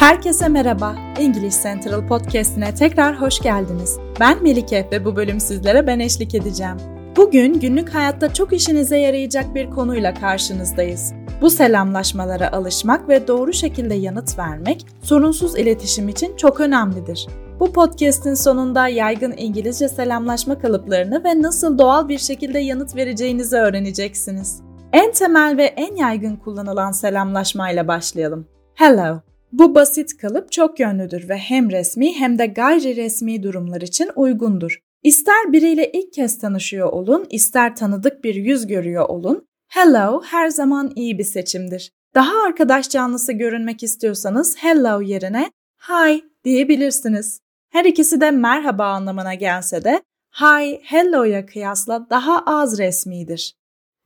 Herkese 0.00 0.48
merhaba. 0.48 0.96
English 1.18 1.62
Central 1.62 2.06
Podcast'ine 2.06 2.74
tekrar 2.74 3.20
hoş 3.20 3.40
geldiniz. 3.40 3.98
Ben 4.20 4.42
Melike 4.42 4.88
ve 4.92 5.04
bu 5.04 5.16
bölüm 5.16 5.40
sizlere 5.40 5.86
ben 5.86 6.00
eşlik 6.00 6.34
edeceğim. 6.34 6.76
Bugün 7.16 7.60
günlük 7.60 7.94
hayatta 7.94 8.34
çok 8.34 8.52
işinize 8.52 8.98
yarayacak 8.98 9.54
bir 9.54 9.70
konuyla 9.70 10.14
karşınızdayız. 10.14 11.12
Bu 11.40 11.50
selamlaşmalara 11.50 12.52
alışmak 12.52 13.08
ve 13.08 13.28
doğru 13.28 13.52
şekilde 13.52 13.94
yanıt 13.94 14.38
vermek 14.38 14.86
sorunsuz 15.02 15.58
iletişim 15.58 16.08
için 16.08 16.36
çok 16.36 16.60
önemlidir. 16.60 17.26
Bu 17.60 17.72
podcast'in 17.72 18.34
sonunda 18.34 18.88
yaygın 18.88 19.34
İngilizce 19.36 19.88
selamlaşma 19.88 20.58
kalıplarını 20.58 21.24
ve 21.24 21.42
nasıl 21.42 21.78
doğal 21.78 22.08
bir 22.08 22.18
şekilde 22.18 22.58
yanıt 22.58 22.96
vereceğinizi 22.96 23.56
öğreneceksiniz. 23.56 24.60
En 24.92 25.12
temel 25.12 25.56
ve 25.56 25.64
en 25.64 25.96
yaygın 25.96 26.36
kullanılan 26.36 26.92
selamlaşmayla 26.92 27.88
başlayalım. 27.88 28.46
Hello. 28.74 29.29
Bu 29.52 29.74
basit 29.74 30.16
kalıp 30.16 30.52
çok 30.52 30.80
yönlüdür 30.80 31.28
ve 31.28 31.36
hem 31.36 31.70
resmi 31.70 32.14
hem 32.14 32.38
de 32.38 32.46
gayri 32.46 32.96
resmi 32.96 33.42
durumlar 33.42 33.80
için 33.80 34.10
uygundur. 34.16 34.78
İster 35.02 35.52
biriyle 35.52 35.92
ilk 35.92 36.12
kez 36.12 36.38
tanışıyor 36.38 36.88
olun, 36.92 37.26
ister 37.30 37.76
tanıdık 37.76 38.24
bir 38.24 38.34
yüz 38.34 38.66
görüyor 38.66 39.08
olun, 39.08 39.46
hello 39.68 40.22
her 40.24 40.48
zaman 40.48 40.92
iyi 40.96 41.18
bir 41.18 41.24
seçimdir. 41.24 41.92
Daha 42.14 42.42
arkadaş 42.42 42.90
canlısı 42.90 43.32
görünmek 43.32 43.82
istiyorsanız 43.82 44.56
hello 44.58 45.00
yerine 45.00 45.50
hi 45.88 46.24
diyebilirsiniz. 46.44 47.40
Her 47.72 47.84
ikisi 47.84 48.20
de 48.20 48.30
merhaba 48.30 48.86
anlamına 48.86 49.34
gelse 49.34 49.84
de 49.84 50.02
hi, 50.40 50.80
hello'ya 50.82 51.46
kıyasla 51.46 52.06
daha 52.10 52.42
az 52.46 52.78
resmidir. 52.78 53.54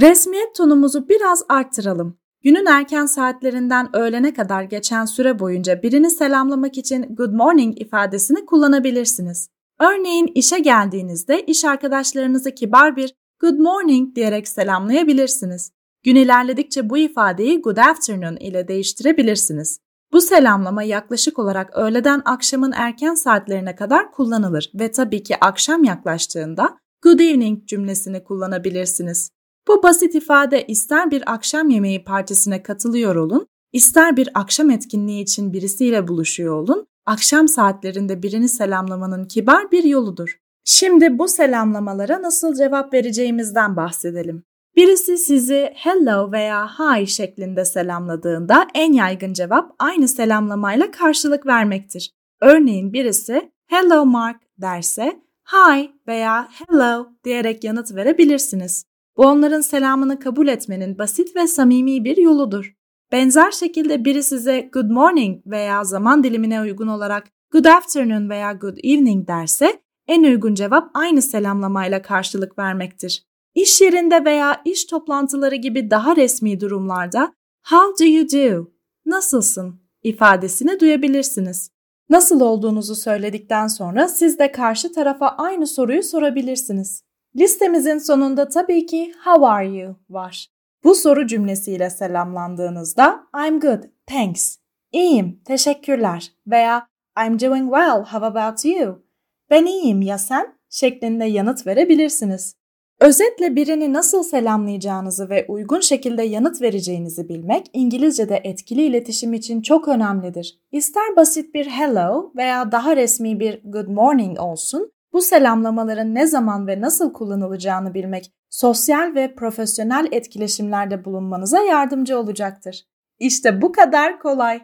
Resmiyet 0.00 0.54
tonumuzu 0.54 1.08
biraz 1.08 1.42
arttıralım. 1.48 2.18
Günün 2.44 2.66
erken 2.66 3.06
saatlerinden 3.06 3.96
öğlene 3.96 4.34
kadar 4.34 4.62
geçen 4.62 5.04
süre 5.04 5.38
boyunca 5.38 5.82
birini 5.82 6.10
selamlamak 6.10 6.78
için 6.78 7.16
good 7.16 7.32
morning 7.32 7.80
ifadesini 7.80 8.46
kullanabilirsiniz. 8.46 9.48
Örneğin 9.80 10.26
işe 10.34 10.58
geldiğinizde 10.58 11.42
iş 11.42 11.64
arkadaşlarınızı 11.64 12.54
kibar 12.54 12.96
bir 12.96 13.14
good 13.40 13.58
morning 13.58 14.16
diyerek 14.16 14.48
selamlayabilirsiniz. 14.48 15.72
Gün 16.02 16.16
ilerledikçe 16.16 16.90
bu 16.90 16.98
ifadeyi 16.98 17.62
good 17.62 17.76
afternoon 17.76 18.36
ile 18.36 18.68
değiştirebilirsiniz. 18.68 19.80
Bu 20.12 20.20
selamlama 20.20 20.82
yaklaşık 20.82 21.38
olarak 21.38 21.76
öğleden 21.76 22.22
akşamın 22.24 22.72
erken 22.76 23.14
saatlerine 23.14 23.74
kadar 23.74 24.12
kullanılır 24.12 24.70
ve 24.74 24.90
tabii 24.90 25.22
ki 25.22 25.36
akşam 25.40 25.84
yaklaştığında 25.84 26.78
good 27.02 27.20
evening 27.20 27.66
cümlesini 27.66 28.24
kullanabilirsiniz. 28.24 29.30
Bu 29.68 29.82
basit 29.82 30.14
ifade 30.14 30.66
ister 30.66 31.10
bir 31.10 31.32
akşam 31.32 31.70
yemeği 31.70 32.04
partisine 32.04 32.62
katılıyor 32.62 33.16
olun, 33.16 33.46
ister 33.72 34.16
bir 34.16 34.28
akşam 34.34 34.70
etkinliği 34.70 35.22
için 35.22 35.52
birisiyle 35.52 36.08
buluşuyor 36.08 36.54
olun, 36.54 36.86
akşam 37.06 37.48
saatlerinde 37.48 38.22
birini 38.22 38.48
selamlamanın 38.48 39.24
kibar 39.24 39.72
bir 39.72 39.84
yoludur. 39.84 40.38
Şimdi 40.64 41.18
bu 41.18 41.28
selamlamalara 41.28 42.22
nasıl 42.22 42.54
cevap 42.54 42.94
vereceğimizden 42.94 43.76
bahsedelim. 43.76 44.42
Birisi 44.76 45.18
sizi 45.18 45.72
hello 45.74 46.32
veya 46.32 46.66
hi 46.66 47.06
şeklinde 47.06 47.64
selamladığında 47.64 48.66
en 48.74 48.92
yaygın 48.92 49.32
cevap 49.32 49.74
aynı 49.78 50.08
selamlamayla 50.08 50.90
karşılık 50.90 51.46
vermektir. 51.46 52.10
Örneğin 52.40 52.92
birisi 52.92 53.50
hello 53.66 54.06
Mark 54.06 54.40
derse 54.58 55.22
hi 55.52 55.90
veya 56.06 56.48
hello 56.50 57.06
diyerek 57.24 57.64
yanıt 57.64 57.94
verebilirsiniz. 57.94 58.84
Bu 59.18 59.26
onların 59.26 59.60
selamını 59.60 60.18
kabul 60.18 60.48
etmenin 60.48 60.98
basit 60.98 61.36
ve 61.36 61.46
samimi 61.46 62.04
bir 62.04 62.16
yoludur. 62.16 62.74
Benzer 63.12 63.50
şekilde 63.50 64.04
biri 64.04 64.22
size 64.22 64.70
good 64.72 64.90
morning 64.90 65.46
veya 65.46 65.84
zaman 65.84 66.24
dilimine 66.24 66.60
uygun 66.60 66.88
olarak 66.88 67.28
good 67.52 67.64
afternoon 67.64 68.30
veya 68.30 68.52
good 68.52 68.76
evening 68.84 69.28
derse 69.28 69.80
en 70.06 70.22
uygun 70.22 70.54
cevap 70.54 70.90
aynı 70.94 71.22
selamlamayla 71.22 72.02
karşılık 72.02 72.58
vermektir. 72.58 73.24
İş 73.54 73.80
yerinde 73.80 74.24
veya 74.24 74.62
iş 74.64 74.84
toplantıları 74.84 75.54
gibi 75.54 75.90
daha 75.90 76.16
resmi 76.16 76.60
durumlarda 76.60 77.32
how 77.64 78.04
do 78.04 78.10
you 78.10 78.26
do? 78.28 78.70
Nasılsın? 79.06 79.80
ifadesini 80.02 80.80
duyabilirsiniz. 80.80 81.70
Nasıl 82.10 82.40
olduğunuzu 82.40 82.94
söyledikten 82.94 83.66
sonra 83.66 84.08
siz 84.08 84.38
de 84.38 84.52
karşı 84.52 84.92
tarafa 84.92 85.28
aynı 85.28 85.66
soruyu 85.66 86.02
sorabilirsiniz. 86.02 87.07
Listemizin 87.36 87.98
sonunda 87.98 88.48
tabii 88.48 88.86
ki 88.86 89.12
how 89.24 89.46
are 89.46 89.68
you 89.68 89.96
var. 90.10 90.48
Bu 90.84 90.94
soru 90.94 91.26
cümlesiyle 91.26 91.90
selamlandığınızda 91.90 93.26
I'm 93.46 93.60
good, 93.60 93.82
thanks. 94.06 94.56
İyiyim, 94.92 95.40
teşekkürler 95.44 96.32
veya 96.46 96.88
I'm 97.26 97.40
doing 97.40 97.74
well, 97.74 98.04
how 98.04 98.26
about 98.26 98.64
you? 98.64 99.02
Ben 99.50 99.66
iyiyim 99.66 100.02
ya 100.02 100.18
sen? 100.18 100.58
şeklinde 100.70 101.24
yanıt 101.24 101.66
verebilirsiniz. 101.66 102.56
Özetle 103.00 103.56
birini 103.56 103.92
nasıl 103.92 104.22
selamlayacağınızı 104.22 105.30
ve 105.30 105.46
uygun 105.48 105.80
şekilde 105.80 106.22
yanıt 106.22 106.62
vereceğinizi 106.62 107.28
bilmek 107.28 107.66
İngilizce'de 107.72 108.40
etkili 108.44 108.82
iletişim 108.82 109.34
için 109.34 109.62
çok 109.62 109.88
önemlidir. 109.88 110.58
İster 110.72 111.16
basit 111.16 111.54
bir 111.54 111.66
hello 111.66 112.32
veya 112.36 112.72
daha 112.72 112.96
resmi 112.96 113.40
bir 113.40 113.60
good 113.64 113.88
morning 113.88 114.40
olsun, 114.40 114.92
bu 115.18 115.22
selamlamaların 115.22 116.14
ne 116.14 116.26
zaman 116.26 116.66
ve 116.66 116.80
nasıl 116.80 117.12
kullanılacağını 117.12 117.94
bilmek 117.94 118.32
sosyal 118.50 119.14
ve 119.14 119.34
profesyonel 119.34 120.08
etkileşimlerde 120.12 121.04
bulunmanıza 121.04 121.62
yardımcı 121.62 122.18
olacaktır. 122.18 122.84
İşte 123.18 123.62
bu 123.62 123.72
kadar 123.72 124.18
kolay. 124.18 124.60